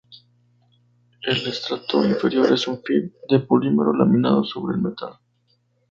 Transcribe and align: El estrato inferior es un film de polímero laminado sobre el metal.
El 1.21 1.45
estrato 1.45 2.03
inferior 2.03 2.51
es 2.51 2.67
un 2.67 2.81
film 2.81 3.11
de 3.29 3.37
polímero 3.37 3.93
laminado 3.93 4.43
sobre 4.43 4.75
el 4.75 4.81
metal. 4.81 5.13